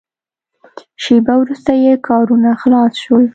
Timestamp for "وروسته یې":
1.41-1.93